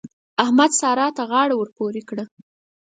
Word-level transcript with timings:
احمد؛ 0.43 0.71
سارا 0.81 1.07
ته 1.17 1.23
غاړه 1.31 1.55
ور 1.57 1.69
پورې 1.77 2.01
کړه. 2.09 2.23